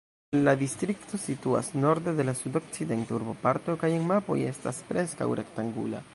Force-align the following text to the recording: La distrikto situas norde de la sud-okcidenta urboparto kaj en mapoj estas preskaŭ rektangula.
La 0.45 0.53
distrikto 0.59 1.19
situas 1.25 1.69
norde 1.83 2.13
de 2.21 2.25
la 2.31 2.35
sud-okcidenta 2.41 3.17
urboparto 3.19 3.77
kaj 3.85 3.95
en 4.01 4.09
mapoj 4.15 4.43
estas 4.55 4.83
preskaŭ 4.91 5.31
rektangula. 5.45 6.07